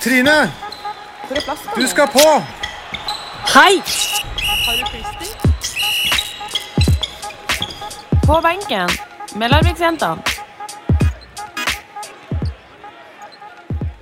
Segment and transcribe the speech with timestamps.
[0.00, 0.30] Trine,
[1.26, 1.70] Hvor er plassen?
[1.76, 2.28] du skal på!
[3.54, 3.72] Hei!
[4.66, 5.30] Har du klister?
[8.26, 8.88] På benken
[9.38, 10.22] med Larviksjentene.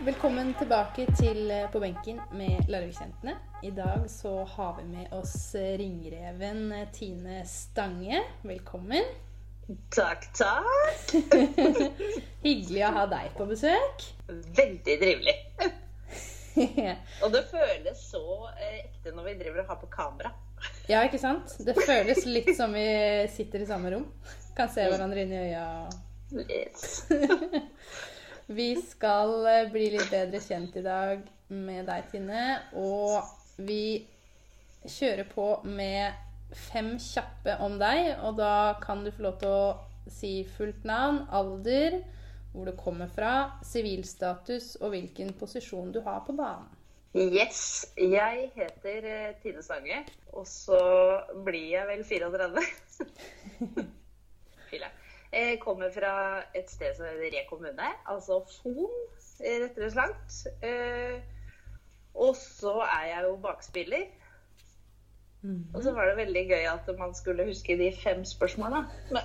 [0.05, 3.37] Velkommen tilbake til eh, På benken med Larviksjentene.
[3.63, 8.23] I dag så har vi med oss eh, ringreven eh, Tine Stange.
[8.43, 9.03] Velkommen.
[9.95, 11.13] Takk, takk.
[12.47, 14.07] Hyggelig å ha deg på besøk.
[14.29, 15.37] Veldig trivelig.
[17.23, 18.25] Og det føles så
[18.59, 20.33] eh, ekte når vi driver og har på kamera.
[20.93, 21.55] ja, ikke sant?
[21.65, 22.87] Det føles litt som vi
[23.33, 24.09] sitter i samme rom.
[24.57, 25.67] Kan se hverandre inn i øya.
[26.43, 27.05] Yes.
[28.53, 32.45] Vi skal eh, bli litt bedre kjent i dag med deg, Tine.
[32.81, 34.03] Og vi
[34.83, 38.13] kjører på med fem kjappe om deg.
[38.27, 39.65] Og da kan du få lov til å
[40.11, 42.01] si fullt navn, alder,
[42.53, 43.33] hvor du kommer fra,
[43.65, 46.69] sivilstatus og hvilken posisjon du har på banen.
[47.15, 47.87] yes.
[47.97, 50.81] Jeg heter eh, Tine Sange, og så
[51.45, 52.65] blir jeg vel 34.
[54.71, 54.99] Fyller.
[55.33, 58.91] Jeg kommer fra et sted som heter Re kommune, altså Fon,
[59.41, 60.43] rettere slakt.
[60.61, 61.23] Eh,
[62.15, 64.11] og så er jeg jo bakspiller.
[65.75, 68.23] Og så var det veldig gøy at man skulle huske de fem.
[68.59, 69.25] Men jeg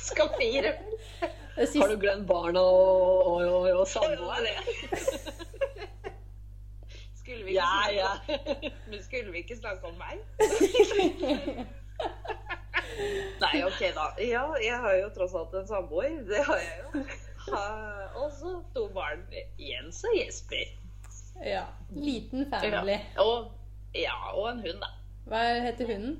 [0.10, 0.74] skal fire.
[1.56, 4.46] Har du glemt barna og, og, og, og samboer?
[7.22, 8.36] Skulle vi ikke, Ja, ja.
[8.90, 10.18] Men skulle vi ikke snakke om meg?
[13.40, 14.08] Nei, OK, da.
[14.18, 16.18] Ja, jeg har jo tross alt en samboer.
[16.28, 17.04] Det har jeg jo.
[18.18, 19.22] Og så to barn.
[19.58, 20.66] Jens og Jesper.
[21.44, 22.98] ja, liten family.
[22.98, 23.22] Ja.
[23.22, 23.52] Og,
[23.94, 24.88] ja, og en hund, da.
[25.30, 26.16] Hva heter hunden?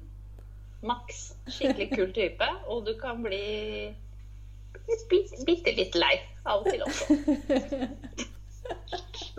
[0.82, 1.32] Max.
[1.48, 2.48] Skikkelig kul type.
[2.70, 3.94] Og du kan bli
[5.46, 7.16] bitte, litt lei av og til også.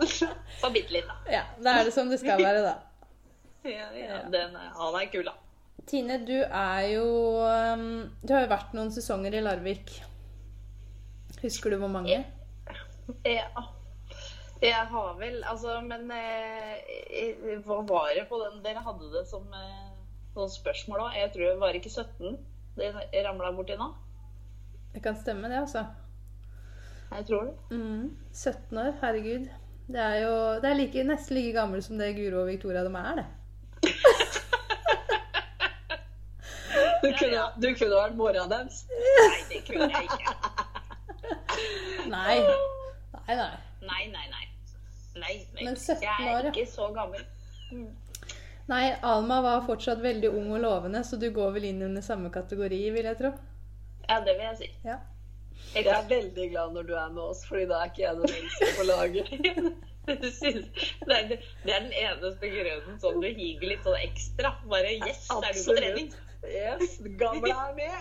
[0.60, 1.16] Så bitte litt, da.
[1.32, 2.74] Ja, da er det som det skal være, da.
[3.64, 5.32] Ja, ja, den, er- han er kul, da.
[5.88, 7.04] Tine, du er jo
[7.40, 7.84] um,
[8.20, 9.88] Du har jo vært noen sesonger i Larvik.
[11.40, 12.18] Husker du hvor mange?
[13.24, 13.64] Ja.
[14.64, 19.44] Jeg har vel Altså, men eh, hva var det på den Dere hadde det som
[19.52, 19.90] eh,
[20.34, 21.18] noen spørsmål òg.
[21.18, 22.38] Jeg tror det var ikke 17
[22.74, 23.92] det ramla borti nå.
[24.94, 25.84] Det kan stemme, det, altså.
[27.12, 27.54] Jeg tror det.
[27.70, 29.46] Mm, 17 år, herregud.
[29.86, 32.94] Det er jo det er like, nesten like gammel som det Guro og Victoria de
[32.96, 33.26] er, det.
[37.04, 38.78] Du kunne, du kunne vært mora deres.
[38.88, 40.32] Nei, det kunne jeg ikke.
[42.14, 42.38] Nei.
[42.40, 43.50] Nei, nei.
[43.84, 44.43] Nei, nei, nei.
[45.14, 45.64] Nei, nei.
[45.68, 47.22] Men 17 jeg er ikke så gammel.
[48.66, 52.30] Nei, Alma var fortsatt veldig ung og lovende, så du går vel inn under samme
[52.32, 53.34] kategori, vil jeg tro.
[54.08, 54.70] Ja, det vil jeg si.
[54.86, 54.98] Ja.
[55.74, 58.34] Jeg er veldig glad når du er med oss, fordi da er ikke jeg den
[58.38, 59.26] eldste på laget.
[60.04, 60.20] Det
[61.08, 61.30] er,
[61.64, 64.50] er den eneste grunnen sånn du higer litt sånn ekstra.
[64.68, 66.10] Bare yes, er du på trening?
[66.44, 67.96] Yes, gamle er med.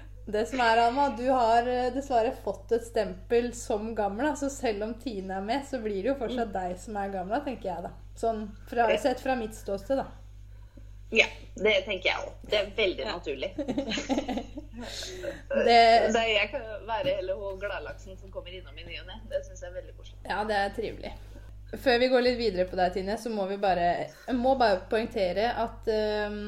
[0.24, 4.30] Det som er, Alma, du har eh, dessverre fått et stempel som gammel.
[4.38, 7.42] Så selv om Tine er med, så blir det jo fortsatt deg som er gammel,
[7.42, 7.92] tenker jeg, da.
[8.18, 10.06] Sånn fra, sett fra mitt ståsted, da.
[11.12, 11.26] Ja,
[11.60, 12.36] det tenker jeg òg.
[12.48, 13.52] Det er veldig naturlig.
[15.52, 15.74] Det,
[16.10, 19.18] Så jeg kan være hele hun gladlaksen som kommer innom i ny og ne.
[19.30, 20.16] Det syns jeg er veldig koselig.
[20.26, 21.12] Ja, det er trivelig.
[21.84, 25.52] Før vi går litt videre på deg, Tine, så må vi bare, må bare poengtere
[25.62, 26.40] at eh,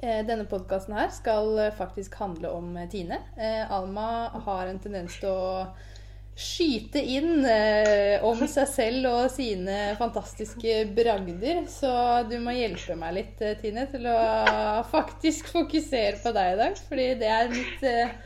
[0.00, 3.20] denne podkasten her skal eh, faktisk handle om eh, Tine.
[3.36, 5.64] Eh, Alma har en tendens til å
[6.40, 11.66] skyte inn eh, om seg selv og sine fantastiske bragder.
[11.68, 11.92] Så
[12.30, 14.16] du må hjelpe meg litt, eh, Tine, til å
[14.88, 16.82] faktisk fokusere på deg i dag.
[16.88, 18.16] Fordi det er mitt eh,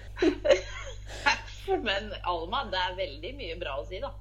[1.88, 4.12] Men Alma, det er veldig mye bra å si, da.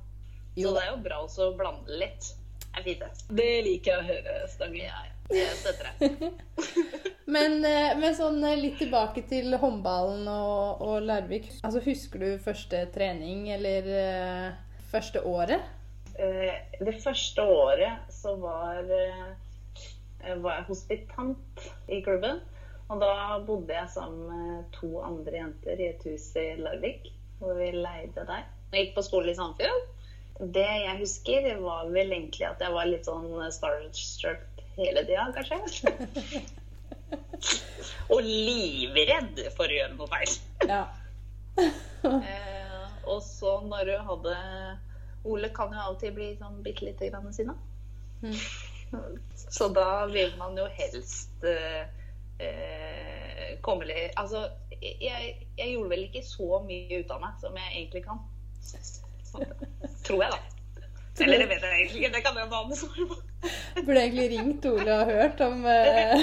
[0.58, 2.34] Så det er jo bra å blande litt.
[2.64, 3.34] Det er fint, det.
[3.38, 4.86] Det liker jeg å høre, Stange.
[4.88, 5.13] Ja, ja.
[5.32, 6.10] Jeg støtter det.
[7.34, 11.48] Men, eh, men sånn eh, litt tilbake til håndballen og, og Larvik.
[11.64, 15.64] Altså, Husker du første trening eller uh, første året?
[16.20, 16.52] Uh,
[16.84, 22.44] Det første året så var, uh, var jeg hospitant i klubben.
[22.92, 27.08] Og da bodde jeg sammen med to andre jenter i et hus i Larvik,
[27.40, 28.44] hvor vi leide der.
[28.74, 29.88] Jeg gikk på skole i Sandfjord.
[30.54, 35.94] Det jeg husker, var vel egentlig at jeg var litt sånn starstruck hele tida, kanskje.
[38.14, 40.38] Og livredd for å gjøre noe feil.
[40.70, 40.84] Ja.
[42.04, 44.32] Eh, og så når du hadde
[45.24, 47.54] Ole kan jo alltid bli sånn bitte lite grann sinna.
[49.36, 51.88] Så da vil man jo helst eh,
[52.44, 54.44] eh, komme litt Altså,
[54.82, 58.20] jeg, jeg gjorde vel ikke så mye ut av meg som jeg egentlig kan.
[60.04, 60.42] Tror jeg, da.
[61.22, 62.14] Eller det vet jeg egentlig ikke.
[62.16, 63.18] Det kan jeg bare med svare på.
[63.86, 66.14] Burde egentlig ringt Ole og hørt om, eh,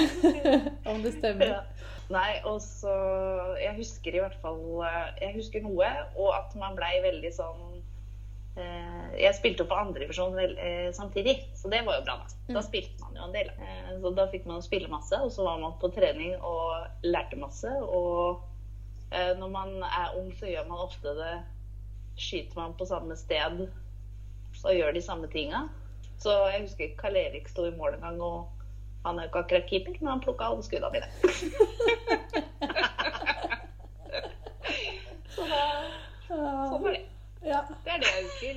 [0.91, 1.53] om det stemmer.
[1.53, 1.61] Ja.
[2.11, 2.91] Nei, og så
[3.61, 5.87] Jeg husker i hvert fall eh, Jeg husker noe,
[6.19, 7.77] og at man blei veldig sånn
[8.59, 12.17] eh, Jeg spilte jo på andrevisjon eh, samtidig, så det var jo bra.
[12.49, 13.51] Da Da spilte man jo en del.
[13.63, 17.39] Eh, så da fikk man spille masse, og så var man på trening og lærte
[17.39, 17.71] masse.
[17.79, 18.41] Og
[19.13, 21.33] eh, når man er ung, så gjør man ofte det
[22.19, 23.69] Skyter man på samme sted
[24.63, 25.67] og gjør de samme tinga.
[26.21, 28.49] Så jeg husker Karl Erik sto i mål en gang, og
[29.05, 31.07] han er jo ikke akkurat keeper, men han plukka alle skuddene mine.
[35.31, 35.63] Så da
[36.69, 37.05] Sånn var det.
[37.41, 37.61] Ja.
[37.83, 38.55] Det er det jeg husker.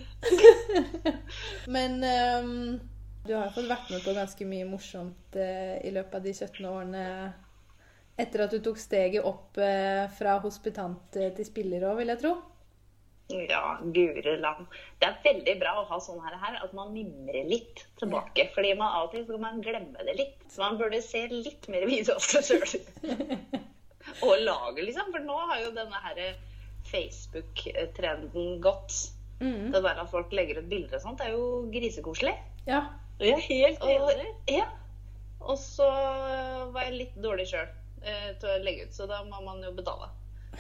[1.75, 2.81] Men um,
[3.25, 6.69] du har fått vært med på ganske mye morsomt uh, i løpet av de 17
[6.69, 7.05] årene
[8.21, 12.21] etter at du tok steget opp eh, fra hospitant eh, til spiller òg, vil jeg
[12.23, 12.35] tro.
[13.33, 14.67] Ja, gure land.
[15.01, 18.51] Det er veldig bra å ha sånn her, at man mimrer litt tilbake.
[18.55, 20.43] Fordi man av og til så kan man glemme det litt.
[20.53, 23.39] Så man burde se litt mer video av seg sjøl.
[24.27, 25.09] og laget, liksom.
[25.15, 26.21] For nå har jo denne her
[26.93, 28.93] Facebook-trenden gått.
[29.41, 29.73] Mm.
[29.73, 32.35] Det der at folk legger ut bilder og sånt, er jo grisekoselig.
[32.69, 32.85] Ja.
[33.21, 34.31] Jeg er helt Og, enig.
[34.51, 34.67] ja.
[35.41, 35.87] og så
[36.75, 37.69] var jeg litt dårlig sjøl
[38.03, 40.09] eh, til å legge ut, så da må man jo betale.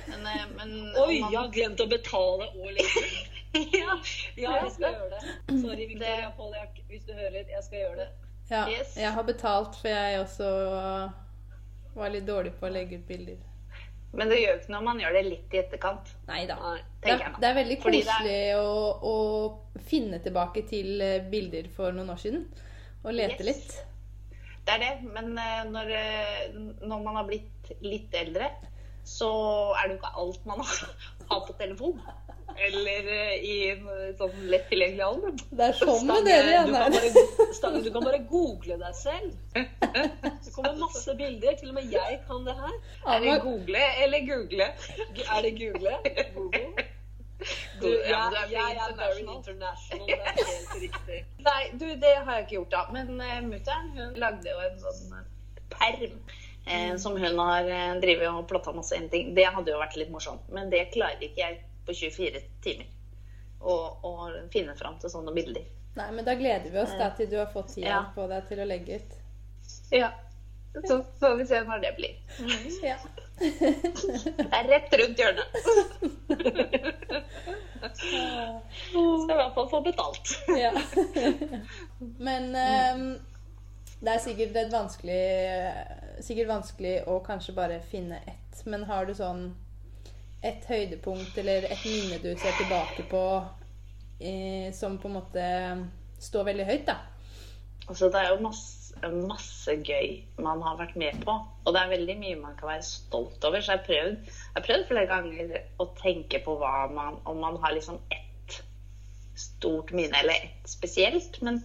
[0.09, 0.75] Men, eh, men
[1.05, 2.79] Oi, man, jeg har glemt å betale og
[3.81, 3.97] ja.
[4.37, 5.59] Ja, jeg skal gjøre det.
[5.63, 7.45] Sorry, Victoria Poljak, hvis du hører.
[7.55, 8.09] Jeg skal gjøre det.
[8.51, 8.65] ja.
[8.71, 8.97] Yes.
[8.99, 10.49] Jeg har betalt, for jeg også
[11.95, 13.39] var litt dårlig på å legge ut bilder.
[14.15, 16.11] Men det gjør ikke noe om man gjør det litt i etterkant.
[16.29, 16.57] Nei da.
[17.03, 18.75] Det er, det er veldig koselig er- å,
[19.11, 22.45] å finne tilbake til eh, bilder for noen år siden.
[23.05, 23.49] Og lete Yes.
[23.49, 23.75] litt.
[24.65, 25.91] Det er det, men eh, når,
[26.87, 28.47] når man har blitt litt eldre,
[29.05, 29.31] så
[29.79, 32.01] er det jo ikke alt man har, på telefon.
[32.55, 33.87] Eller eh, i en
[34.19, 35.39] sånn lett tilgjengelig album.
[35.51, 37.81] Det er sånn med dere igjen du, kan her.
[37.83, 39.33] du kan bare google deg selv.
[39.55, 41.57] Det kommer masse bilder.
[41.59, 42.77] Til og med jeg kan det her.
[43.11, 44.69] Er det google eller google?
[45.27, 45.97] Er det google?
[46.37, 46.91] Google?
[47.81, 50.01] Du, Ja, men du er jeg er very international.
[50.01, 50.07] international.
[50.07, 51.19] Det er helt riktig.
[51.49, 52.83] Nei, du, det har jeg ikke gjort, da.
[52.93, 55.27] Men uh, mutter'n hun lagde jo en sånn eh,
[55.75, 56.21] perm.
[56.67, 59.35] Eh, som hun har uh, drevet og plotta masse inn ting.
[59.37, 60.47] Det hadde jo vært litt morsomt.
[60.55, 62.87] Men det klarer ikke jeg på 24 timer.
[63.61, 63.75] Å
[64.05, 64.13] å
[64.53, 65.67] finne fram til sånne bilder.
[65.95, 68.01] Nei, men da gleder vi oss da til du har fått tida Ja.
[68.15, 69.13] på deg til å legge ut.
[69.95, 70.09] Ja.
[70.89, 72.17] Så får vi se når det blir.
[72.91, 72.97] Ja.
[73.39, 75.55] Det er rett rundt hjørnet.
[77.95, 80.35] Skal i hvert fall få betalt.
[80.59, 80.73] ja.
[82.19, 83.07] Men ehm,
[84.05, 85.21] det er sikkert vanskelig
[86.25, 88.61] Sikkert vanskelig å kanskje bare finne ett.
[88.71, 89.49] Men har du sånn
[90.45, 93.23] et høydepunkt eller et minne du ser tilbake på
[94.21, 95.47] eh, som på en måte
[96.23, 96.99] står veldig høyt, da?
[97.89, 101.35] Altså, det er jo masse, masse gøy man har vært med på.
[101.65, 103.61] Og det er veldig mye man kan være stolt over.
[103.61, 104.37] Så jeg har prøvd,
[104.69, 108.61] prøvd flere ganger å tenke på hva man, om man har liksom ett
[109.37, 111.41] stort minne, eller ett spesielt.
[111.45, 111.61] Men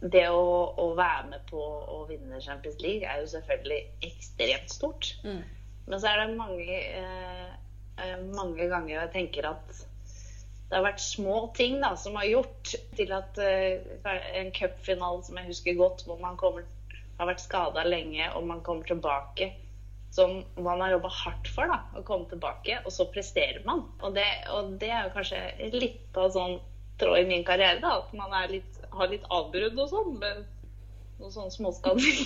[0.00, 0.44] det å,
[0.80, 5.10] å være med på å vinne Champions League er jo selvfølgelig ekstremt stort.
[5.26, 5.42] Mm.
[5.86, 7.50] Men så er det mange, eh,
[8.02, 9.82] eh, mange ganger jeg tenker at
[10.66, 13.84] det har vært små ting da, som har gjort til at eh,
[14.40, 16.66] en cupfinale som jeg husker godt, hvor man kommer,
[17.20, 19.52] har vært skada lenge og man kommer tilbake,
[20.16, 23.84] som man har jobba hardt for da, å komme tilbake, og så presterer man.
[24.02, 26.58] Og det, og det er jo kanskje litt av sånn
[26.98, 30.44] tråd i min karriere, da, at man er litt, har litt avbrudd og sånn, med
[31.20, 32.20] noen sånne småskader.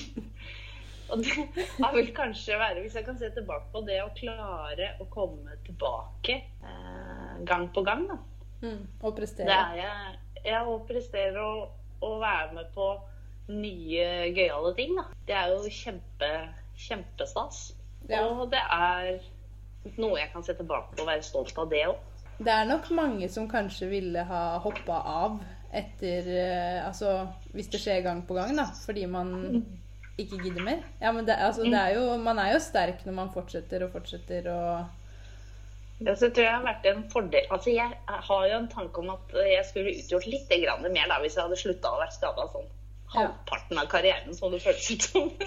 [1.11, 1.33] Og det
[1.81, 5.57] har vel kanskje være, hvis jeg kan se tilbake på det å klare å komme
[5.67, 8.19] tilbake eh, gang på gang, da.
[8.63, 8.85] Mm.
[9.03, 9.57] Og Det prestere.
[9.57, 10.19] er jeg.
[10.45, 11.73] Jeg å prestere og,
[12.07, 12.87] og være med på
[13.51, 15.09] nye gøyale ting, da.
[15.27, 16.31] Det er jo kjempe,
[16.79, 17.63] kjempestas.
[18.09, 18.23] Ja.
[18.29, 19.19] Og det er
[19.99, 21.99] noe jeg kan se tilbake på og være stolt av det òg.
[22.41, 25.41] Det er nok mange som kanskje ville ha hoppa av
[25.73, 27.13] etter eh, Altså
[27.55, 28.69] hvis det skjer gang på gang, da.
[28.85, 29.31] Fordi man
[30.21, 30.81] ikke gidder mer.
[31.01, 33.95] Ja, men det, altså, det er jo, man er jo sterk når man fortsetter og
[33.95, 34.97] fortsetter og
[36.01, 39.11] Ja, så tror jeg har vært en fordel Altså, jeg har jo en tanke om
[39.15, 42.47] at jeg skulle utgjort litt grann mer da, hvis jeg hadde slutta å være skada
[42.55, 42.71] sånn
[43.11, 45.31] halvparten av karrieren, som det føles ut som.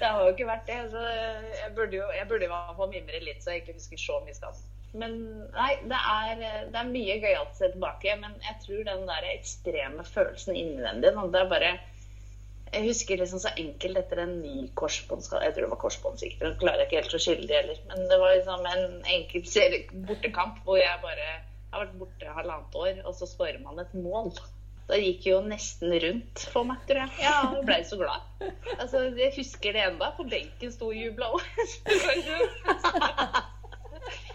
[0.00, 0.78] Det har jo ikke vært det.
[0.92, 4.00] Så jeg burde jo jeg burde i hvert fall mimre litt, så jeg ikke husker
[4.00, 4.62] så mye skade.
[4.94, 5.16] Men
[5.54, 8.14] nei, det er, det er mye gøyalt å se tilbake.
[8.20, 11.72] Men jeg tror den der ekstreme følelsen innvendig nå, Det er bare
[12.74, 16.42] jeg husker liksom så enkelt etter en ny korsbåndskade Jeg tror det var korsbånd, sikkert.
[16.48, 17.78] Jeg klarer ikke helt å skille det heller.
[17.90, 18.84] Men det var liksom en
[19.14, 19.44] enkel
[20.08, 23.94] bortekamp hvor jeg bare Jeg har vært borte halvannet år, og så skårer man et
[23.94, 24.32] mål.
[24.88, 27.14] Da gikk jo nesten rundt for meg, tror jeg.
[27.24, 28.26] Ja, jeg blei så glad.
[28.76, 30.10] Altså, Jeg husker det enda.
[30.18, 31.42] På benken sto og jubla òg.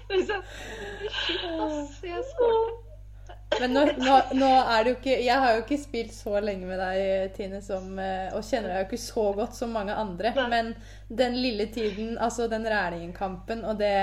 [0.09, 1.99] Shit, ass.
[2.03, 2.23] Jeg.
[3.59, 6.67] Men nå, nå, nå er det jo ikke Jeg har jo ikke spilt så lenge
[6.69, 10.31] med deg, Tine, som, eh, og kjenner deg jo ikke så godt som mange andre.
[10.51, 10.73] Men
[11.09, 13.93] den lille tiden, altså den Rælingen-kampen og det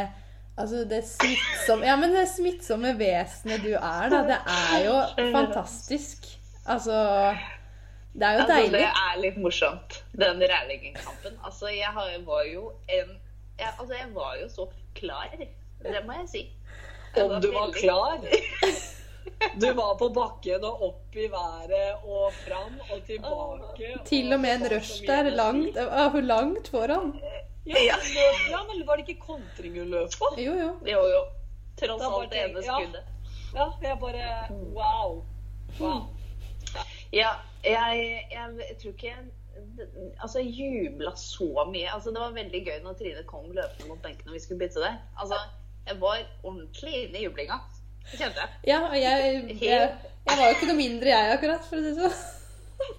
[0.56, 4.22] Altså det smittsomme Ja, men det smittsomme vesenet du er, da.
[4.30, 4.94] Det er jo
[5.34, 6.25] fantastisk.
[6.66, 6.96] Altså
[8.16, 8.80] Det er jo Altså, deilig.
[8.80, 11.36] det er litt morsomt, den Rælingen-kampen.
[11.44, 11.92] Altså, jeg
[12.26, 13.12] var jo en
[13.58, 15.28] jeg, Altså, jeg var jo så klar.
[15.83, 16.42] Det må jeg si.
[17.16, 18.18] Jeg Om du var veldig- klar?
[19.61, 23.88] Du var på bakken og opp i været og fram og tilbake.
[24.06, 25.76] Til og med en det rush der, langt,
[26.25, 27.11] langt foran.
[27.66, 30.30] Ja, men- ja, men var det ikke kontring hun løp på?
[30.40, 30.71] Jo, jo.
[30.87, 31.21] Jo, jo.
[31.80, 33.02] Tross alt det ene skuddet.
[33.54, 33.64] ja.
[33.64, 35.25] Ja, jeg bare Wow.
[35.80, 36.00] wow.
[37.12, 37.28] Ja,
[37.64, 39.87] jeg, jeg tror ikke jeg
[40.23, 41.88] altså, jubla så mye.
[41.95, 44.80] Altså, det var veldig gøy når Trine kom løpende mot benken og vi skulle bytte
[44.80, 44.97] der.
[45.21, 45.35] Altså,
[45.87, 47.61] jeg var ordentlig inne i jublinga.
[48.12, 48.50] Kjente jeg.
[48.71, 49.87] Ja, og jeg, jeg,
[50.26, 52.35] jeg var jo ikke noe mindre jeg akkurat, for å si det sånn.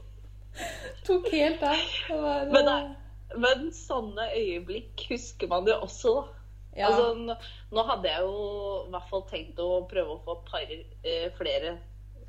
[1.08, 1.84] Tok helt av.
[2.10, 6.80] Var, Men, det- men sånne øyeblikk husker man jo også, da.
[6.80, 6.88] ja.
[6.90, 7.36] Altså, nå,
[7.76, 8.36] nå hadde jeg jo
[8.88, 11.76] i hvert fall tenkt å prøve å få par eh, flere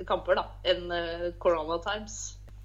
[0.06, 2.18] kamper da, enn eh, Corona Times.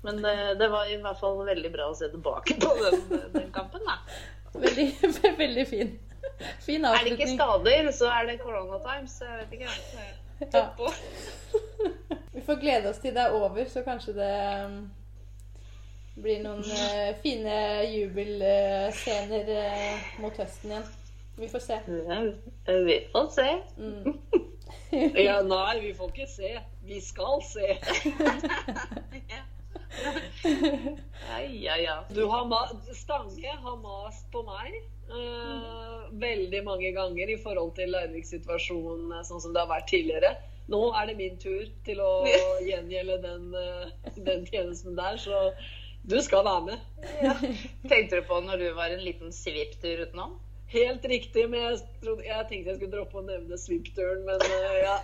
[0.04, 3.04] Men det, det var i hvert fall veldig bra å se tilbake på den,
[3.38, 3.86] den kampen.
[3.88, 4.00] da.
[4.54, 4.88] Veldig,
[5.40, 5.94] veldig fin.
[6.66, 9.22] Fin Er det ikke skader, så er det Corona Times.
[9.22, 9.70] Jeg vet ikke.
[10.54, 10.68] Ja.
[12.34, 14.92] Vi får glede oss til det er over, så kanskje det um,
[16.16, 17.58] blir noen eh, fine
[17.90, 20.90] jubelscener eh, mot høsten igjen.
[21.38, 21.78] Vi får se.
[22.68, 23.48] Vi får se.
[23.78, 24.20] Mm.
[25.18, 26.52] Ja, nei, vi får ikke se.
[26.86, 27.80] Vi skal se.
[31.30, 31.96] Ja, ja, ja.
[32.10, 34.78] Du har ma Stange har mast på meg
[35.10, 40.34] eh, veldig mange ganger i forhold til Larvik-situasjonen eh, sånn som det har vært tidligere.
[40.72, 42.12] Nå er det min tur til å
[42.70, 45.50] gjengjelde den, uh, den tjenesten der, så
[46.08, 46.80] du skal være med.
[47.92, 50.38] Tenkte du på når du var en liten svipptur utenom?
[50.74, 54.78] Helt riktig, men jeg, trodde, jeg tenkte jeg skulle droppe å nevne svippturen, men uh,
[54.80, 54.98] ja.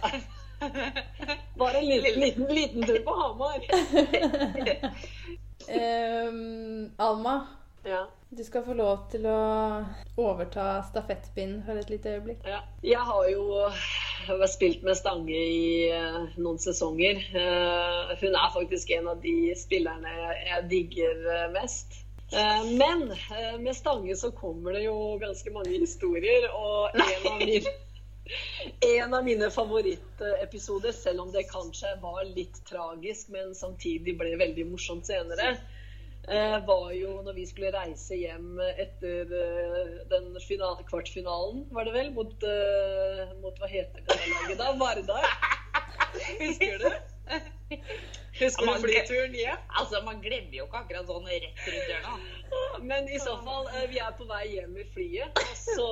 [1.60, 3.64] Bare en liten, liten, liten tur på Hamar.
[5.70, 7.46] Um, Alma,
[7.84, 8.08] Ja.
[8.30, 9.38] du skal få lov til å
[10.20, 12.44] overta stafettpinnen for et lite øyeblikk.
[12.46, 12.60] Ja.
[12.84, 17.24] Jeg har jo spilt med Stange i øh, noen sesonger.
[17.34, 22.02] Eh, hun er faktisk en av de spillerne jeg digger øh, mest.
[22.30, 27.40] Eh, men eh, med Stange så kommer det jo ganske mange historier, og en av
[27.42, 27.78] mine
[29.00, 34.68] en av mine favorittepisoder, selv om det kanskje var litt tragisk, men samtidig ble veldig
[34.70, 35.79] morsomt senere, eh,
[36.68, 42.12] var jo når vi skulle reise hjem etter eh, den finale, kvartfinalen, var det vel,
[42.14, 44.74] mot, eh, mot hva heter det laget da?
[44.78, 45.26] Vardar.
[46.40, 46.90] Husker du?
[48.40, 49.58] Husker du flyturen hjem?
[49.80, 52.86] Altså, Man glemmer jo ikke akkurat sånn rett rundt hjørnet.
[52.92, 55.90] Men i så fall, eh, vi er på vei hjem i flyet, og så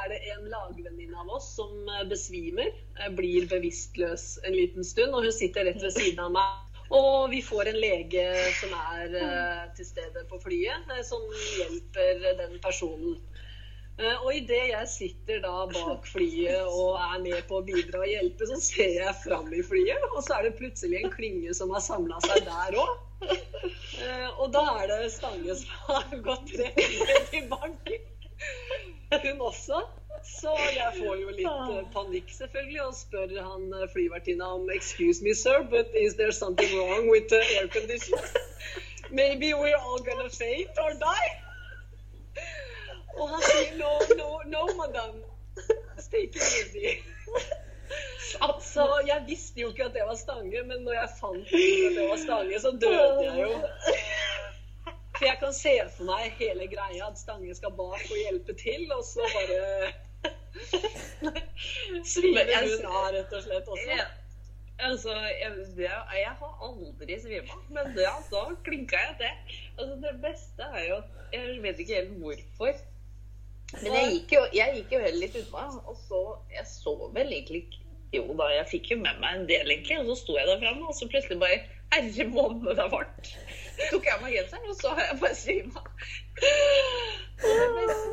[0.00, 5.14] er det en lagvenninne av oss som eh, besvimer, eh, blir bevisstløs en liten stund,
[5.14, 6.69] og hun sitter rett ved siden av meg.
[6.90, 8.24] Og vi får en lege
[8.58, 13.20] som er eh, til stede på flyet, eh, som hjelper den personen.
[14.00, 18.10] Eh, Og idet jeg sitter da bak flyet og er med på å bidra og
[18.10, 21.70] hjelpe, så ser jeg fram i flyet, og så er det plutselig en klynge som
[21.76, 22.98] har samla seg der òg.
[24.40, 28.06] Og da er det Stange som har gått rett ned i banken.
[29.12, 29.82] Hun også.
[30.24, 35.24] Så jeg får jo litt eh, panikk selvfølgelig og spør han eh, flyvertinna om Excuse
[35.24, 37.68] me, sir, but is there something wrong with the air?
[39.10, 41.30] Maybe we're all gonna faint or die?
[43.18, 45.22] Og han sier no, no, no, madam.
[46.10, 46.98] Take it easy.
[48.40, 51.96] Altså, jeg visste jo ikke at det var Stange, men når jeg fant ut at
[51.96, 53.50] det var Stange, så døde jeg jo.
[55.16, 58.86] For jeg kan se for meg hele greia, at Stange skal bak og hjelpe til,
[58.94, 59.90] og så bare
[62.12, 63.88] svimer jeg- hun av, rett og slett også.
[63.96, 64.06] Ja.
[64.80, 69.58] Altså, jeg, det, jeg har aldri svima, men ja, da klinka jeg til.
[69.76, 72.78] Altså, det beste er jo at Jeg vet ikke helt hvorfor.
[73.82, 75.66] Men jeg gikk jo, jeg gikk jo heller litt unna.
[75.86, 77.78] og så Jeg så vel egentlig ikke
[78.16, 80.00] Jo da, jeg fikk jo med meg en del, egentlig.
[80.00, 81.60] Og så sto jeg der framme, og så plutselig bare
[81.92, 83.30] Herre måne, det er varmt.
[83.90, 85.82] tok jeg av meg genseren, og så har jeg bare svima.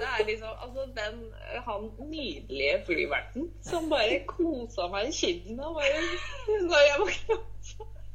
[0.07, 1.17] Det er liksom altså den,
[1.67, 5.99] han nydelige flyverten som bare kosa meg i kinnet og bare
[6.69, 7.37] Når jeg våkna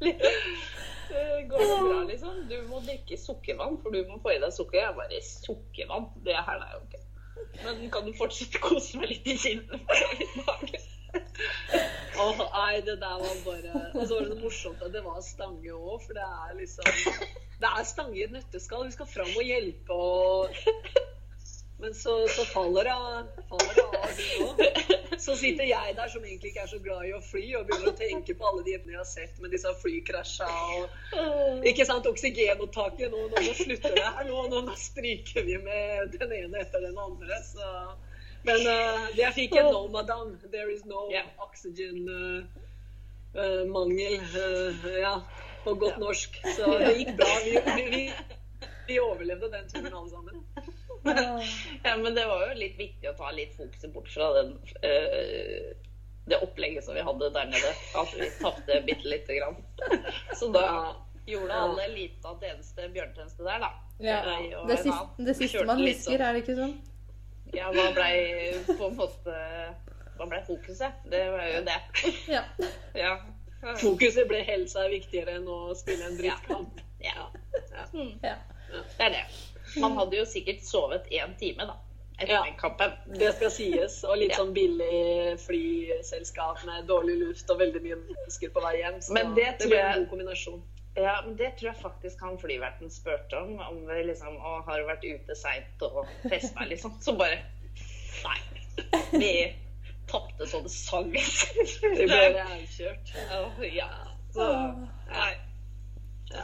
[0.03, 2.37] «Eh, Går det bra, liksom?
[2.49, 4.79] Du må drikke sukkervann, for du må få i deg sukker.
[4.81, 6.07] Jeg bare Sukkervann?
[6.25, 7.03] Det her er jo ikke
[7.67, 9.77] Men kan du fortsette å kose meg litt i kinnet
[10.23, 10.81] litt behagelig?
[12.23, 15.77] Åh, nei, det der var bare Og så var det morsomt at det var Stange
[15.77, 16.89] òg, for det er liksom
[17.61, 18.87] Det er Stange i et nøtteskall.
[18.89, 20.63] Vi skal fram og hjelpe og
[21.83, 23.31] Men så, så faller det av,
[23.77, 23.87] det
[24.47, 24.61] òg.
[25.23, 27.91] Så sitter jeg der som egentlig ikke er så glad i å fly, og begynner
[27.93, 30.49] å tenke på alle de jentene jeg har sett med disse flykrasja
[30.79, 33.11] og Ikke sant, oksygenopptaket.
[33.13, 34.25] Nå, nå, nå slutter det her.
[34.31, 37.39] Nå, nå, nå stryker vi med den ene etter den andre.
[37.47, 37.69] Så
[38.43, 40.35] men uh, jeg fikk en no, madam.
[40.51, 41.29] There is no Yeah.
[41.39, 42.43] oxygen uh,
[43.39, 44.19] uh, mangel.
[44.35, 45.15] uh, ja,
[45.65, 46.41] på godt norsk.
[46.57, 47.31] Så det gikk bra.
[47.45, 50.43] Vi, vi, vi, vi overlevde den turen alle sammen.
[51.05, 54.53] Ja, men det var jo litt viktig å ta litt fokuset bort fra den,
[54.87, 55.73] eh,
[56.31, 57.73] det opplegget som vi hadde der nede.
[57.99, 59.57] At vi tapte bitte lite grann.
[60.39, 60.95] Så da
[61.27, 63.73] gjorde alle lita tjeneste bjørnetjeneste der, da.
[64.03, 64.21] Ja.
[64.61, 66.73] Og Det, siste, annen det siste man husker, sånn- er det ikke sånn?
[67.53, 68.15] Ja, hva blei
[68.65, 69.35] på en måte
[70.17, 71.03] Hva blei fokuset?
[71.13, 71.79] Det var jo det.
[72.31, 72.45] Ja.
[73.05, 73.13] Ja.
[73.79, 76.81] Fokuset ble helsa er viktigere enn å spille en drittkamp.
[77.03, 77.29] ja.
[77.73, 77.85] Ja.
[78.23, 78.37] ja.
[78.73, 79.23] Det er det.
[79.81, 81.77] Man hadde jo sikkert sovet én time, da.
[82.19, 82.43] Etter Ja.
[82.45, 82.93] den kampen.
[83.19, 84.05] Det skal sies.
[84.05, 89.01] Og litt sånn billig flyselskap med dårlig luft og veldig mye mennesker på vei hjem.
[89.03, 90.63] Så Men det tror ble en god kombinasjon.
[90.97, 93.57] Ja, men det tror jeg faktisk han flyverten spurte om.
[93.65, 96.99] Om vi liksom å, har vært ute seint og festa, liksom.
[97.01, 97.41] Så bare
[98.23, 98.39] Nei.
[99.13, 99.31] Vi
[100.09, 101.09] tapte så det sang.
[101.13, 103.15] Vi ble rævkjørt.
[103.73, 103.89] Ja.
[104.35, 104.51] Så
[105.09, 105.33] Nei.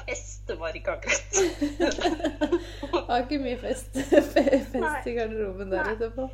[0.08, 1.38] Fest var ikke akkurat.
[3.08, 6.28] Har ikke mye fest, fest i garderoben der etterpå.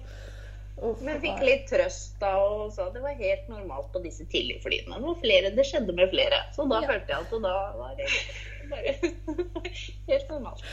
[1.06, 4.96] Men fikk litt trøst da og sa det var helt normalt på disse tidligflyene.
[4.98, 6.40] Det var flere, det skjedde med flere.
[6.56, 6.88] Så da Ja.
[6.90, 8.08] følte jeg at da var det
[8.70, 8.94] bare
[10.10, 10.64] helt normalt.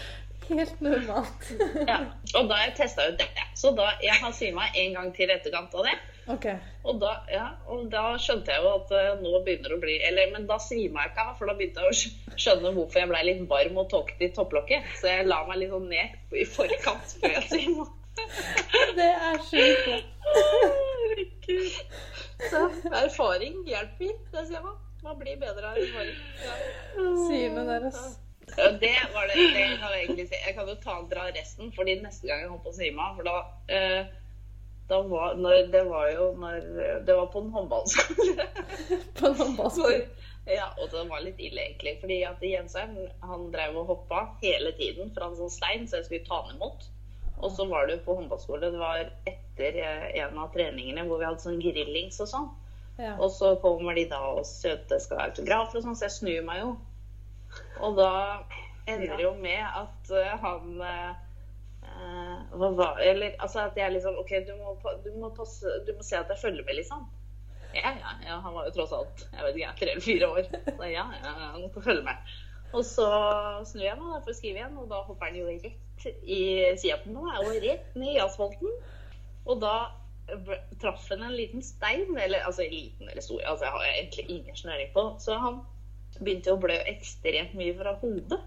[0.49, 1.51] Helt normalt.
[1.87, 1.99] Ja.
[2.35, 3.29] Og da har jeg testa ut det.
[3.55, 5.93] Så da, jeg har svima en gang til i etterkant av det.
[6.29, 6.45] OK.
[6.85, 9.95] Og da, ja, og da skjønte jeg jo at eh, nå begynner det å bli
[10.05, 13.09] Eller, men da svima jeg ikke av, for da begynte jeg å skjønne hvorfor jeg
[13.09, 14.93] blei litt varm og tåkete i topplokket.
[15.01, 17.89] Så jeg la meg litt sånn ned i forkant før jeg svima.
[18.97, 20.11] Det er sjukt.
[22.51, 22.59] Så
[22.97, 24.75] erfaring hjelper, det sier man.
[25.01, 26.17] Man blir bedre av erfaring.
[26.43, 26.57] Ja.
[27.29, 28.01] Synet deres.
[28.57, 30.39] Ja, det var det, det kan jeg egentlig si.
[30.45, 33.19] Jeg kan jo ta dra resten, fordi neste gang jeg holdt på å svime av
[33.19, 33.35] For da,
[33.71, 34.11] eh,
[34.89, 36.55] var når, Det var jo når
[37.05, 38.47] Det var på en håndballskole.
[39.19, 40.01] På en håndballskole.
[40.45, 41.99] Ja, og det var litt ille, egentlig.
[42.01, 46.07] Fordi at Jensheim han drev og hoppa hele tiden fra en sånn stein, så jeg
[46.07, 46.87] skulle ta han imot.
[47.41, 48.71] Og så var det på håndballskole.
[48.73, 52.49] Det var etter eh, en av treningene hvor vi hadde sånn grillings og sånn.
[53.01, 53.15] Ja.
[53.17, 56.47] Og så kommer de da og søte skal ha autografer og sånn, så jeg snur
[56.49, 56.73] meg jo.
[57.81, 58.11] Og da
[58.89, 61.11] ender det jo med at eh, han eh,
[61.85, 65.93] eh, hva var, Eller altså at jeg liksom OK, du må, du må, passe, du
[65.95, 67.07] må se at jeg følger med, liksom.
[67.71, 70.49] Ja, ja, ja, han var jo tross alt jeg vet ikke, tre eller fire år.
[70.75, 72.33] Så ja, ja, han må følge med.
[72.71, 73.07] Og så
[73.67, 76.41] snur jeg meg da for å skrive igjen, og da hopper han jo rett i
[76.79, 78.77] sida på meg, og rett ned i asfalten.
[79.47, 79.75] Og da
[80.79, 84.55] traff han en liten stein, eller altså liten eller stor, altså jeg har egentlig ingen
[84.55, 85.05] snøring på.
[85.19, 85.61] Så han
[86.19, 88.39] begynte å blø ekstremt mye fra hodet.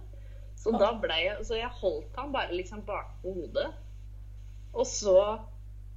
[0.61, 3.67] Så da ble jeg, så jeg holdt han bare liksom bakpå hodet.
[4.75, 5.17] Og så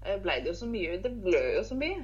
[0.06, 2.04] eh, ble det jo så mye, det ble jo så mye.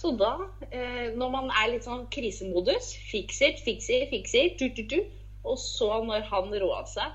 [0.00, 0.32] Så da,
[0.70, 4.56] eh, når man er litt sånn krisemodus, Fikser, fikser, fikser.
[4.58, 4.98] tu, tu, tu.
[5.44, 7.14] Og så når han roa seg,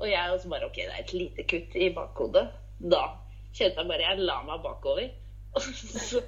[0.00, 2.46] og jeg også bare, ok, det er et lite kutt i bakhodet,
[2.80, 3.02] da
[3.56, 5.10] kjente jeg bare, jeg la meg bakover.
[5.50, 6.20] Og så,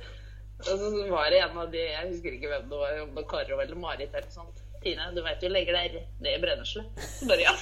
[0.63, 3.21] og så var det en av de, jeg husker ikke hvem det var, om det
[3.21, 4.63] var Karo eller Marit eller sånt.
[4.83, 7.03] Tine, du vet du legger deg rett ned i brenneslet.
[7.03, 7.55] Så bare, ja.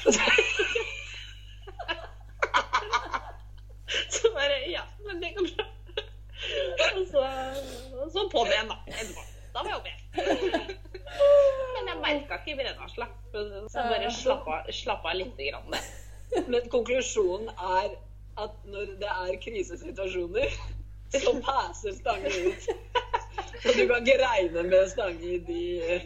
[4.14, 5.66] Så bare, ja, men det går bra.
[6.96, 7.22] Og så,
[8.00, 9.24] og så på det igjen, da.
[9.54, 10.76] Da var jeg oppe igjen.
[11.74, 13.08] Men jeg merka ikke brennesla.
[13.32, 13.42] Så
[13.82, 15.74] jeg bare slappa, slappa lite grann.
[16.46, 17.96] Men konklusjonen er
[18.40, 20.54] at når det er krisesituasjoner,
[21.18, 22.68] så passer Stange ut.
[23.62, 25.62] Så du kan ikke regne med Stange i de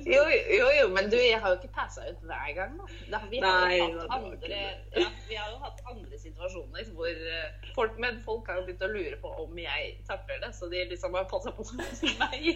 [0.07, 0.23] Jo,
[0.59, 2.89] jo, jo, men du, jeg har jo ikke passa ut hver gang, da.
[3.13, 4.63] da vi, har Nei, jo hatt andre,
[4.97, 8.87] ja, vi har jo hatt andre situasjoner hvor eh, folk, Men folk har jo begynt
[8.89, 11.67] å lure på om jeg takler det, så de liksom har passa på
[12.23, 12.51] meg.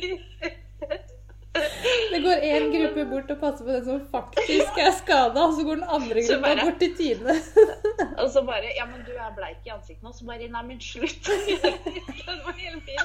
[2.13, 5.65] Det går én gruppe bort og passer på den som faktisk er skada, og så
[5.67, 7.35] går den andre gruppa bare- bort til Tine.
[8.23, 10.13] Og så bare Ja, men du er bleik i ansiktet nå.
[10.13, 11.31] Så bare Nei, men slutt.
[12.29, 13.05] Den var helt fin.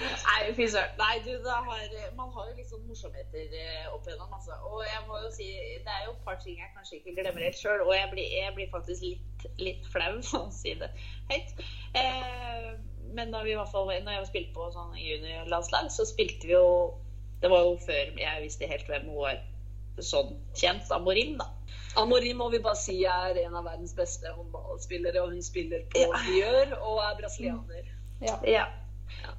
[0.00, 0.92] Nei, fy søren.
[1.00, 1.64] Nei, du, har,
[2.16, 4.56] man har jo sånn morsomheter eh, opp igjennom, altså.
[4.70, 5.48] Og jeg må jo si,
[5.84, 8.28] det er jo et par ting jeg kanskje ikke glemmer helt sjøl, og jeg blir,
[8.38, 10.88] jeg blir faktisk litt, litt flau for å si det
[11.32, 11.50] høyt.
[12.00, 12.70] Eh,
[13.16, 16.56] men da vi i hvert fall, når jeg spilte på sånn juniorlandslag, så spilte vi
[16.56, 16.66] jo
[17.40, 19.38] Det var jo før jeg visste helt hvem hun var
[20.04, 21.46] sånn kjent, Amorim, da.
[22.00, 26.04] Amorim må vi bare si er en av verdens beste håndballspillere, og hun spiller på
[26.04, 26.20] Ja.
[26.36, 27.90] Gjør og er brasilianer.
[28.20, 28.66] Ja.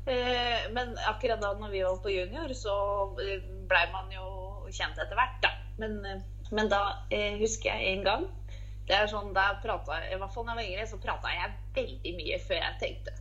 [0.09, 2.75] Eh, men akkurat da når vi var på junior, så
[3.21, 4.27] eh, blei man jo
[4.73, 5.53] kjent etter hvert, da.
[5.77, 6.81] Men, eh, men da
[7.13, 8.29] eh, husker jeg en gang
[8.89, 11.51] det er sånn, da prata I hvert fall da jeg var yngre, så prata jeg
[11.77, 13.13] veldig mye før jeg tenkte.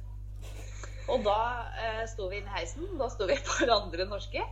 [1.11, 1.38] Og da
[1.83, 2.87] eh, sto vi inne i heisen.
[3.01, 4.44] Da sto vi på andre norske.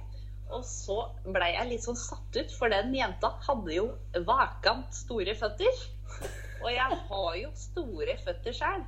[0.48, 0.96] Og så
[1.28, 3.88] blei jeg litt sånn satt ut, for den jenta hadde jo
[4.26, 5.82] vakant store føtter.
[6.62, 8.86] Og jeg har jo store føtter sjøl.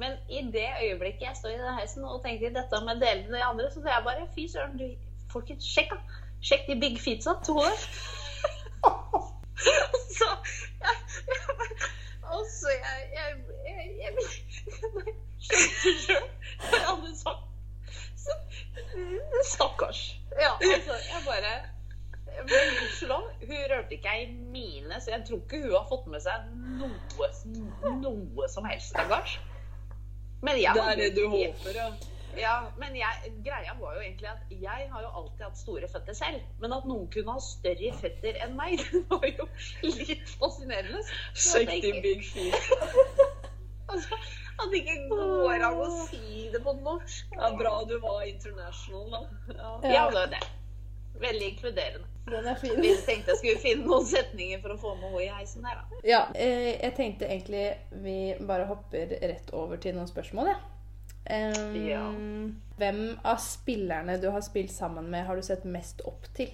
[0.00, 3.34] Men i det øyeblikket jeg står i den heisen og tenker dette med delene dele
[3.34, 4.86] med de andre, så sier jeg bare fy søren, du
[5.32, 6.20] folkens, sjekk da.
[6.42, 7.84] Sjekk de big feetsa to år.
[10.16, 10.30] så
[10.80, 10.96] jeg,
[11.28, 13.26] jeg, Og jeg jeg, jeg,
[13.66, 14.12] jeg, jeg
[16.60, 17.48] hva jeg hadde sagt.
[18.22, 18.36] Så,
[19.44, 20.02] stakkars.
[20.40, 21.52] Ja, altså, jeg bare
[22.48, 26.46] gudskjelov, hun rørte ikke ei mine, så jeg tror ikke hun har fått med seg
[26.78, 29.36] noe, noe som helst, stakkars.
[30.42, 31.90] Men jeg Det er det du håper, ja.
[32.38, 36.16] Ja, men jeg, greia var jo egentlig at jeg har jo alltid hatt store føtter
[36.16, 36.44] selv.
[36.62, 39.48] Men at noen kunne ha større føtter enn meg, det var jo
[39.84, 41.02] litt fascinerende.
[41.82, 42.72] De big feet.
[43.92, 44.16] Altså,
[44.62, 47.34] at det ikke går an å si det på norsk.
[47.36, 49.20] Ja, bra du var international, da.
[49.52, 49.72] Ja.
[49.82, 50.40] Ja, det var det.
[51.20, 52.08] Veldig inkluderende.
[52.30, 52.78] Den er fin.
[52.80, 55.82] Vi tenkte jeg skulle finne noen setninger for å få med henne i heisen her,
[55.82, 56.00] da.
[56.06, 57.66] Ja, eh, jeg tenkte egentlig
[58.04, 58.16] vi
[58.48, 60.62] bare hopper rett over til noen spørsmål, jeg.
[61.24, 62.06] Ja.
[62.76, 66.50] Hvem av spillerne du har spilt sammen med, har du sett mest opp til?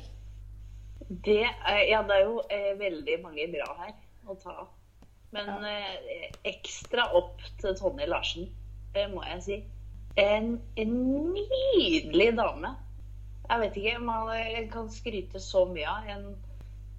[1.09, 3.95] Det er, ja, det er jo eh, veldig mange bra her
[4.29, 4.75] å ta av.
[5.33, 8.51] Men eh, ekstra opp til Tonje Larsen,
[8.93, 9.59] det må jeg si.
[10.21, 10.93] En, en
[11.33, 12.75] nydelig dame.
[13.49, 14.29] Jeg vet ikke man
[14.73, 16.11] kan skryte så mye av.
[16.13, 16.27] En,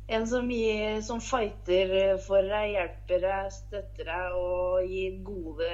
[0.10, 5.70] en som, gir, som fighter for deg, hjelper deg, støtter deg og gir gode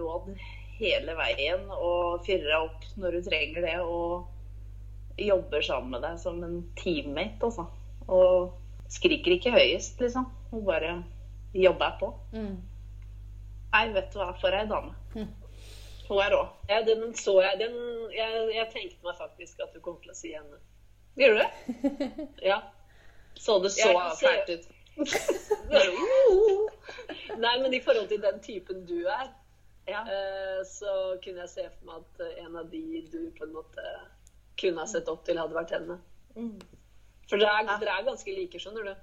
[0.00, 0.32] råd
[0.80, 1.66] hele veien.
[1.76, 3.76] Og fyrer deg opp når du trenger det.
[3.84, 7.66] Og jobber sammen med deg som en teammate, altså.
[8.10, 8.56] Og
[8.90, 10.26] skriker ikke høyest, liksom.
[10.50, 10.96] Hun bare
[11.54, 12.10] jobber på.
[12.34, 12.56] Mm.
[13.70, 14.96] Nei, vet du hva, for ei dame.
[15.14, 15.30] Mm.
[16.08, 16.42] Hun er rå.
[16.68, 17.60] Ja, den så jeg.
[17.60, 17.76] Den,
[18.14, 18.42] jeg.
[18.56, 20.58] Jeg tenkte meg faktisk at du kom til å si henne.
[21.20, 21.50] Gjør du det?
[22.50, 22.62] Ja.
[23.38, 24.66] Så det så fælt ut.
[27.44, 29.30] Nei, men i forhold til den typen du er,
[29.90, 30.02] Ja.
[30.06, 33.56] eh, så kunne jeg se for meg at eh, en av de du på en
[33.56, 33.86] måte
[34.60, 35.96] kunne ha sett opp til, hadde vært henne.
[36.36, 36.60] Mm.
[37.30, 38.94] For dere er, dere er ganske like, skjønner du.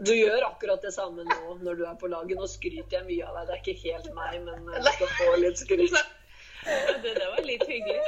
[0.00, 2.38] Du gjør akkurat det samme nå når du er på laget.
[2.38, 3.48] Nå skryter jeg mye av deg.
[3.48, 5.98] Det er ikke helt meg, men jeg skal få litt skryt.
[6.60, 8.00] Det der var litt hyggelig.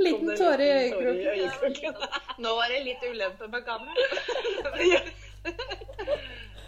[0.00, 0.92] Liten tåre i
[1.34, 1.94] øyekroken.
[2.40, 4.02] Nå var det litt ulempe med kamera.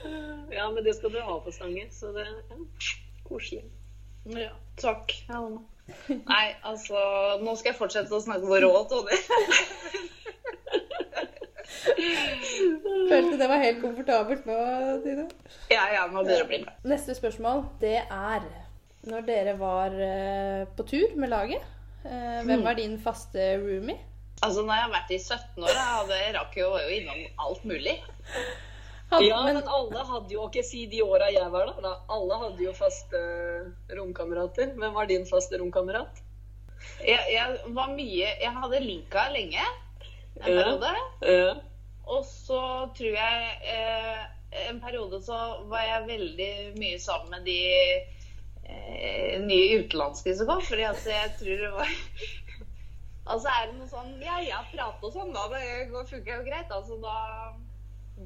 [0.56, 2.56] Ja, men det skal du ha på stangen, så det er ja,
[3.28, 3.62] koselig.
[4.28, 5.14] Ja, takk.
[5.28, 5.42] Ja,
[6.32, 6.98] Nei, altså
[7.42, 9.18] Nå skal jeg fortsette å snakke på råd, Tonje.
[13.12, 14.56] Følte det var helt komfortabelt nå,
[15.04, 15.26] Tine.
[15.72, 16.74] Ja, ja, nå begynner det å bli bra.
[16.88, 18.46] Neste spørsmål, det er
[19.08, 21.64] Når dere var eh, på tur med laget,
[22.06, 23.98] eh, hvem var din faste roomie?
[24.42, 27.96] Altså, når jeg har vært i 17 år, da jeg rakk jo innom alt mulig.
[29.12, 31.94] Hadde, Ja, men, men alle hadde jo ikke si de åra jeg var der, da.
[32.14, 33.20] Alle hadde jo faste
[33.98, 34.72] romkamerater.
[34.78, 36.22] Hvem var din faste romkamerat?
[37.06, 40.56] Jeg, jeg var mye Jeg hadde Linka lenge en Ja.
[40.56, 40.94] periode.
[41.28, 41.52] Ja.
[42.10, 42.58] Og så
[42.96, 44.22] tror jeg eh,
[44.66, 45.36] En periode så
[45.70, 47.58] var jeg veldig mye sammen med de
[48.64, 50.64] eh, nye utenlandske som kom.
[50.66, 51.92] Fordi at jeg tror det var
[53.32, 55.46] Altså er det noe sånn Ja, ja, prate og sånn, da.
[55.52, 56.72] Det funker jo greit.
[56.74, 57.14] Altså da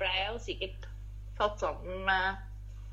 [0.00, 0.88] ble jeg jo sikkert
[1.38, 2.44] tatt sammen med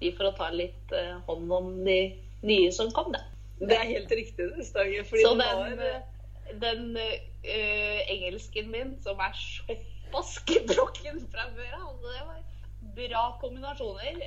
[0.01, 1.99] de for å ta litt eh, hånd om de
[2.43, 3.23] nye som kom, da.
[3.63, 5.03] Det er helt riktig, det, Stange.
[5.07, 6.01] Fordi Så den, var
[6.59, 12.41] den uh, engelsken min, som er såpass gebrokken fra før av, altså det var
[12.97, 14.19] bra kombinasjoner.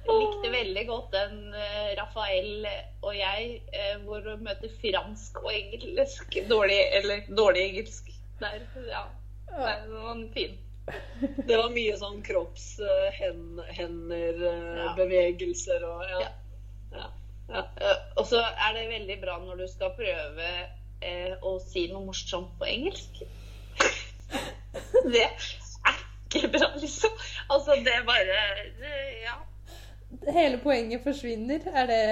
[0.00, 2.64] Jeg likte veldig godt den uh, Rafael
[3.02, 6.40] og jeg, uh, hvor vi møter fransk og engelsk.
[6.48, 8.10] Dårlig, eller dårlig engelsk.
[8.40, 9.04] Der, ja.
[9.50, 10.58] Den var fin.
[11.48, 14.94] Det var mye sånn kroppshender, Ja.
[14.96, 16.18] bevegelser og ja.
[16.92, 17.06] Ja.
[17.48, 17.62] ja.
[17.80, 20.48] Eh, Og så er det veldig bra når du skal prøve
[21.02, 23.22] eh, å si noe morsomt på engelsk.
[25.12, 25.30] Det er
[26.30, 27.10] ikke bra, liksom.
[27.50, 28.24] Altså, det er bare
[28.78, 29.34] det, Ja.
[30.34, 32.02] Hele poenget forsvinner, er det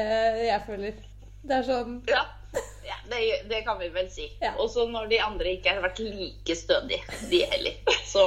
[0.47, 0.93] jeg føler.
[1.49, 2.23] Det er sånn ja.
[2.87, 3.19] ja det,
[3.51, 4.27] det kan vi vel si.
[4.43, 4.53] Ja.
[4.59, 7.73] Og så når de andre ikke har vært like stødige, de heller,
[8.07, 8.25] så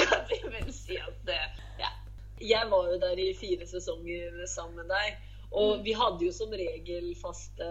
[0.00, 1.38] kan vi vel si at det
[1.80, 1.92] Ja.
[2.40, 5.22] Jeg var jo der i fire sesonger sammen med deg.
[5.54, 7.66] Og vi hadde jo som regel faste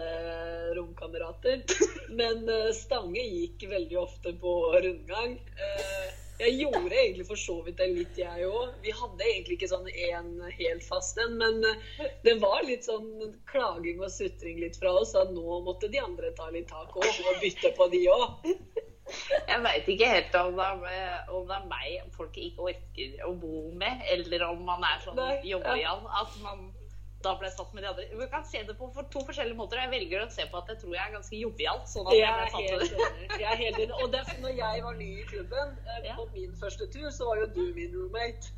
[0.78, 1.60] romkamerater.
[2.18, 5.36] Men eh, Stange gikk veldig ofte på rundgang.
[5.60, 8.72] Eh, Jeg gjorde egentlig for så vidt det litt, jeg òg.
[8.82, 13.36] Vi hadde egentlig ikke sånn én helt fast en, men eh, det var litt sånn
[13.52, 17.06] klaging og sutring litt fra oss at nå måtte de andre ta litt tak òg,
[17.06, 18.50] og bytte på de òg.
[19.48, 23.34] Jeg veit ikke helt om det, er, om det er meg folk ikke orker å
[23.40, 25.36] bo med, eller om man er sånn ja.
[25.56, 26.66] jovial at man
[27.24, 28.04] da ble satt med de andre.
[28.20, 29.80] Vi kan se det på for to forskjellige måter.
[29.80, 31.80] Jeg velger å se på at jeg tror jeg er ganske jovial.
[31.88, 33.38] sånn at Jeg jeg ble satt helt med det.
[33.40, 33.96] Jeg er helt enig.
[34.02, 37.40] Og derfor, når jeg var ny i klubben, eh, på min første tur, så var
[37.40, 38.52] jo du min roommate.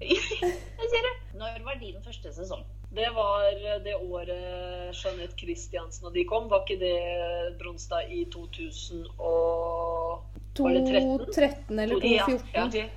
[0.00, 1.14] Jeg ser det.
[1.36, 2.64] Når var din første sesong?
[2.90, 6.48] Det var eh, det året Jeanette Christiansen og de kom.
[6.50, 10.24] Var ikke det Bronstad i 2000 og
[10.58, 11.20] Var det 13?
[11.30, 12.88] 2.13 eller Ja, ja.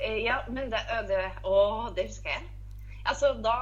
[0.00, 1.58] Eh, ja, men det, ø, det Å,
[1.96, 2.46] det husker jeg.
[3.06, 3.54] Altså, da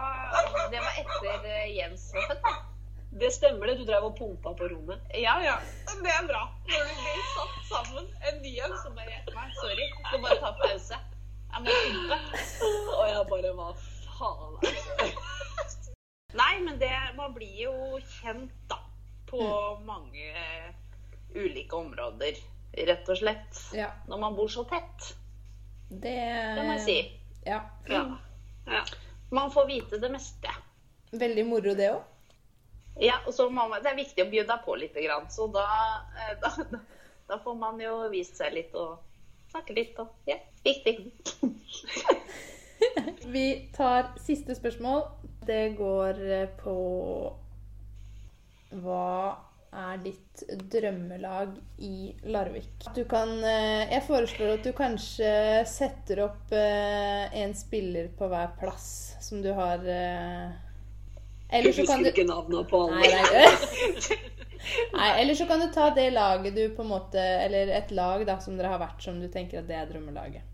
[0.73, 2.55] Det var etter eh, Jens var født, da.
[3.15, 3.77] Det stemmer det.
[3.79, 5.03] Du drev og pumpa på rommet.
[5.15, 5.59] Ja, ja.
[5.91, 6.49] Det er bra.
[6.71, 9.85] Når vi blir satt sammen en ny en, så bare Nei, sorry.
[9.87, 10.99] Jeg skal bare ta pause.
[11.55, 12.19] Jeg må pumpe.
[12.97, 13.69] Og jeg bare Hva
[14.19, 15.35] faen er det?
[16.35, 17.75] Nei, men det Man blir jo
[18.21, 18.81] kjent, da.
[19.31, 19.41] På
[19.87, 20.73] mange eh,
[21.35, 22.39] ulike områder,
[22.87, 23.61] rett og slett.
[23.75, 25.15] Ja, Når man bor så tett.
[25.89, 26.15] det
[26.57, 26.99] Det må jeg si.
[27.47, 27.61] Ja.
[27.89, 28.05] Ja.
[28.67, 28.85] Ja.
[29.31, 30.53] Man får vite det meste.
[31.13, 32.03] Veldig moro, det òg.
[33.03, 35.65] Ja, og så må man, Det er viktig å bjuda på litt, grann, så da,
[36.15, 36.79] eh, da, da,
[37.29, 39.01] da får man jo vist seg litt og
[39.51, 39.99] snakke litt.
[39.99, 41.11] Og, ja, viktig.
[43.35, 45.03] Vi tar siste spørsmål.
[45.47, 46.77] Det går eh, på
[48.85, 49.37] Hva
[49.75, 52.87] er ditt drømmelag i Larvik?
[52.95, 55.33] Du kan eh, Jeg foreslår at du kanskje
[55.69, 58.89] setter opp eh, en spiller på hver plass
[59.25, 59.83] som du har
[61.49, 63.03] Eller så kan du ikke navnet på alle.
[63.03, 64.23] Nei, nei.
[64.95, 68.25] Nei, eller så kan du ta det laget du på en måte Eller et lag
[68.27, 70.54] da som dere har vært som du tenker at det er drømmelaget.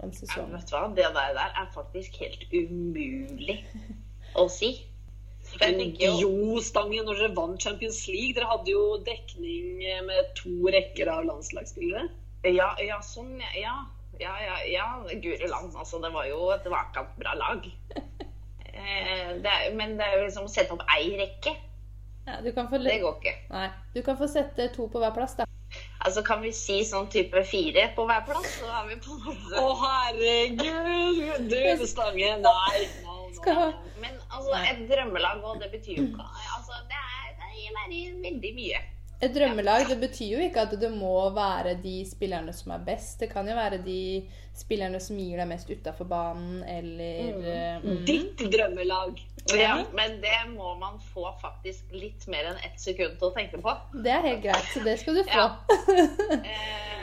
[0.00, 0.52] En sesong.
[0.54, 3.58] vet du hva, Det der, der er faktisk helt umulig
[4.38, 4.72] å si.
[5.50, 8.82] For jeg Men tenker jo jo, Stangen, når dere vant Champions League Dere hadde jo
[9.06, 12.10] dekning med to rekker av landslagsspillere.
[12.46, 13.74] Ja, ja sånn, ja.
[14.20, 14.86] Ja, ja, ja.
[15.08, 15.72] Guri land.
[15.74, 17.66] Altså, det var jo et vakant bra lag.
[18.80, 21.52] Eh, det er, men det er jo liksom å sette opp ei rekke.
[22.24, 23.32] Ja, du, kan få, Det går ikke.
[23.50, 25.44] nei, du kan få sette to på hver plass, da.
[26.00, 28.46] Altså, Kan vi si sånn type fire på hver plass?
[28.56, 31.50] Så har vi på en Å, måte herregud!
[31.50, 32.30] Du, Stange.
[32.46, 32.84] Nei.
[33.04, 33.66] No, no.
[34.00, 36.24] Men altså, et drømmelag, og det betyr jo ikke
[36.56, 38.80] altså, Det er, det er veldig mye.
[39.20, 43.18] Et drømmelag det betyr jo ikke at det må være de spillerne som er best.
[43.20, 44.24] Det kan jo være de
[44.56, 47.84] spillerne som gir deg mest utafor banen, eller mm.
[47.84, 47.98] mm.
[48.08, 49.20] Ditt drømmelag.
[49.56, 53.60] Ja, men det må man få faktisk litt mer enn ett sekund til å tenke
[53.60, 53.76] på.
[54.04, 55.44] Det er helt greit, så det skal du få.
[55.44, 55.48] Ja.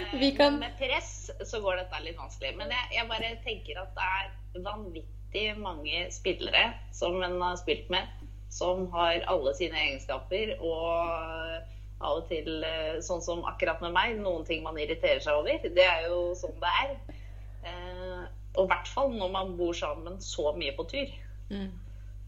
[0.08, 2.54] Eh, Vi kan- Med press så går dette litt vanskelig.
[2.58, 7.90] Men jeg, jeg bare tenker at det er vanvittig mange spillere som en har spilt
[7.94, 8.08] med,
[8.50, 10.56] som har alle sine egenskaper.
[10.64, 15.34] Og av og til, eh, sånn som akkurat med meg, noen ting man irriterer seg
[15.40, 15.58] over.
[15.64, 16.92] Det er jo sånn det er.
[17.66, 18.26] Eh,
[18.58, 21.14] og i hvert fall når man bor sammen så mye på tur.
[21.50, 21.72] Mm.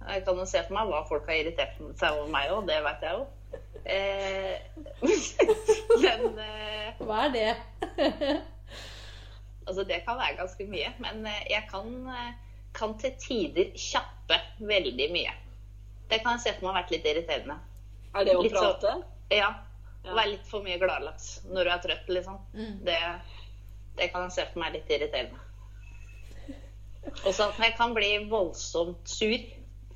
[0.08, 2.80] Jeg kan jo se for meg hva folk har irritert seg over meg òg, det
[2.86, 3.28] vet jeg jo.
[3.90, 4.56] Eh,
[6.04, 6.40] men
[7.00, 7.50] Hva er det?
[9.68, 10.94] altså, det kan være ganske mye.
[11.04, 11.94] Men jeg kan,
[12.78, 15.34] kan til tider kjappe veldig mye.
[16.10, 17.60] Det kan jeg se for meg har vært litt irriterende.
[18.16, 18.98] Er det å Litt så- prate?
[19.34, 19.50] Ja.
[20.06, 22.38] Å Være litt for mye gladlaks når du er trøtt, liksom.
[22.56, 22.78] Mm.
[22.88, 22.98] Det,
[24.00, 25.40] det kan jeg se for meg litt irriterende.
[27.26, 29.36] Og så at jeg kan bli voldsomt sur.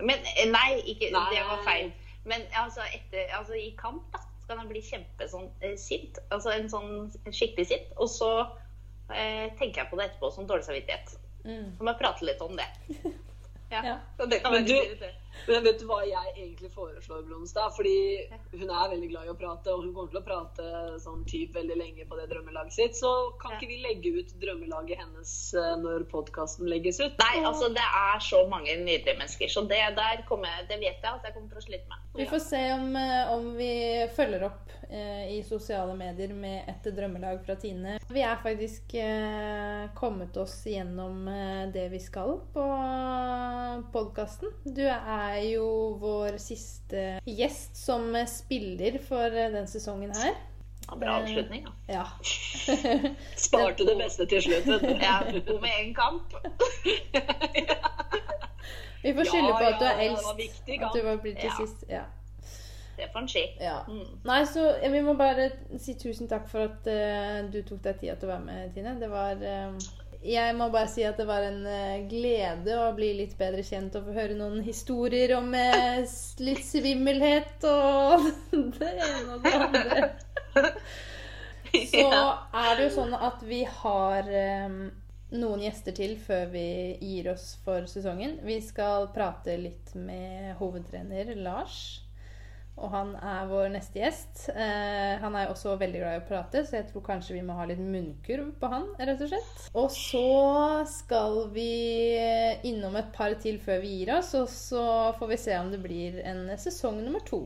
[0.03, 0.19] Men
[0.51, 1.23] nei, ikke, Nei.
[1.31, 1.91] det var feil.
[2.27, 5.31] Men altså, etter, altså, i kamp da, så kan jeg bli kjempesint.
[5.31, 6.19] sånn eh, sint.
[6.35, 6.93] Altså en sånn
[7.29, 7.91] skikkelig sint.
[8.01, 8.29] Og så
[9.13, 11.15] eh, tenker jeg på det etterpå som dårlig samvittighet.
[11.43, 11.73] Mm.
[11.77, 12.69] Så må jeg prate litt om det.
[13.73, 13.79] Ja.
[13.81, 13.93] Ja.
[14.29, 15.19] Det kan Men være du- litt irriterende.
[15.47, 17.73] Men vet du hva jeg egentlig foreslår, Blomstad?
[17.75, 17.95] Fordi
[18.53, 21.55] hun er veldig glad i å prate, og hun kommer til å prate sånn typ
[21.57, 22.99] veldig lenge på det drømmelaget sitt.
[22.99, 27.17] Så kan ikke vi legge ut drømmelaget hennes eh, når podkasten legges ut?
[27.21, 31.09] Nei, altså det er så mange nydelige mennesker, så det der kommer det vet jeg
[31.09, 32.07] at jeg kommer til å slite med.
[32.17, 33.73] Vi får se om, eh, om vi
[34.15, 37.97] følger opp eh, i sosiale medier med et drømmelag fra Tine.
[38.09, 42.67] Vi er faktisk eh, kommet oss gjennom eh, det vi skal på
[43.93, 44.53] podkasten.
[44.63, 45.67] Du er jo
[46.01, 50.33] vår siste gjest som spiller for den sesongen her.
[50.87, 51.93] Ja, bra avslutning, da.
[51.93, 52.07] Ja.
[53.47, 54.67] Sparte det beste til slutt.
[55.07, 56.33] Ja, to med én kamp.
[59.03, 60.27] Vi får skylde på at du er eldst.
[60.81, 61.85] At du var blitt til sist.
[61.89, 62.03] Ja.
[62.95, 63.43] Det får en si.
[63.59, 63.79] Ja.
[63.87, 64.19] Mm.
[64.23, 65.49] Nei, så vi må bare
[65.81, 68.93] si tusen takk for at uh, du tok deg tida til å være med, Tine.
[69.01, 69.73] Det var eh,
[70.23, 73.95] Jeg må bare si at det var en eh, glede å bli litt bedre kjent
[73.99, 76.05] og få høre noen historier om eh,
[76.39, 78.29] litt svimmelhet og
[78.79, 80.05] det ene og det andre.
[81.89, 84.79] Så er det jo sånn at vi har eh,
[85.33, 86.67] noen gjester til før vi
[87.01, 88.37] gir oss for sesongen.
[88.45, 92.02] Vi skal prate litt med hovedtrener Lars.
[92.73, 94.47] Og han er vår neste gjest.
[94.49, 97.53] Eh, han er også veldig glad i å prate, så jeg tror kanskje vi må
[97.57, 99.67] ha litt munnkurv på han, rett og slett.
[99.77, 100.23] Og så
[100.89, 101.69] skal vi
[102.65, 104.85] innom et par til før vi gir oss, og så
[105.19, 107.45] får vi se om det blir en sesong nummer to.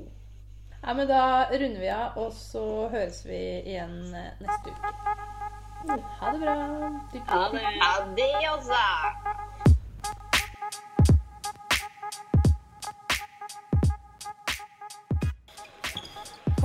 [0.80, 2.64] Ja, men da runder vi av, og så
[2.94, 4.94] høres vi igjen neste uke.
[6.22, 6.56] Ha det bra.
[7.28, 7.66] Ha det.
[7.92, 8.72] Adios!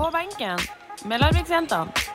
[0.03, 0.59] På benken
[1.05, 2.12] med Larviksjentene.